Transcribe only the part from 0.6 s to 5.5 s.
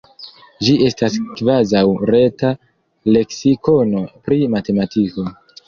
Ĝi estas kvazaŭ reta leksikono pri matematiko.